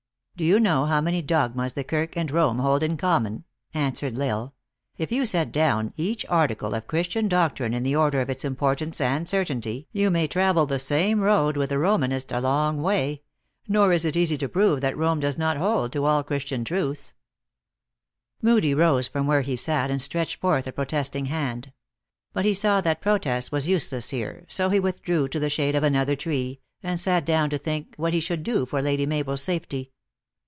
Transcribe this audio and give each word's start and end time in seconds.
"Do 0.41 0.47
you 0.47 0.59
know 0.59 0.85
how 0.85 1.01
many 1.01 1.21
dogmas 1.21 1.73
the 1.73 1.83
Kirk 1.83 2.17
and 2.17 2.31
Rome 2.31 2.57
hold 2.57 2.81
in 2.81 2.97
common?" 2.97 3.43
answered 3.75 4.17
L 4.19 4.23
Isle." 4.23 4.53
If 4.97 5.11
you 5.11 5.27
set 5.27 5.51
down 5.51 5.93
each 5.95 6.25
article 6.27 6.73
of 6.73 6.87
Christian 6.87 7.27
doctrine 7.27 7.75
in 7.75 7.83
the 7.83 7.95
or 7.95 8.09
der 8.09 8.21
of 8.21 8.29
its 8.31 8.43
importance 8.43 8.99
and 8.99 9.29
certainty, 9.29 9.87
you 9.91 10.09
may 10.09 10.25
travel 10.27 10.65
the 10.65 10.79
same 10.79 11.19
road 11.19 11.57
with 11.57 11.69
the 11.69 11.77
Romanist 11.77 12.31
a 12.31 12.39
long 12.39 12.81
way; 12.81 13.21
nor 13.67 13.93
is 13.93 14.03
it 14.03 14.17
easy 14.17 14.35
to 14.39 14.49
prove 14.49 14.81
that 14.81 14.97
Rome 14.97 15.19
does 15.19 15.37
not 15.37 15.57
hold 15.57 15.93
to 15.93 16.05
all 16.05 16.23
Chris 16.23 16.45
tian 16.45 16.65
truths." 16.65 17.13
Moodie 18.41 18.73
rose 18.73 19.07
from 19.07 19.27
where 19.27 19.41
he 19.41 19.55
sat 19.55 19.91
and 19.91 20.01
stretched 20.01 20.37
forth 20.41 20.65
a 20.65 20.71
protesting 20.71 21.27
hand. 21.27 21.71
But 22.33 22.45
he 22.45 22.55
saw 22.55 22.81
that 22.81 22.99
protest 22.99 23.51
was 23.51 23.67
use 23.67 23.91
less 23.91 24.09
here, 24.09 24.47
so 24.49 24.69
he 24.71 24.79
withdrew 24.79 25.27
to 25.27 25.39
the 25.39 25.51
shade 25.51 25.75
of 25.75 25.83
another 25.83 26.15
tree? 26.15 26.61
and 26.81 26.99
sat 26.99 27.25
down 27.27 27.51
to 27.51 27.59
think 27.59 27.93
what 27.97 28.13
he 28.15 28.19
should 28.19 28.41
do 28.41 28.65
for 28.65 28.81
Lady 28.81 29.05
Mabel 29.05 29.33
s 29.33 29.43
safety. 29.43 29.91